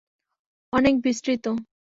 [0.73, 1.45] অনেক বিস্তৃত।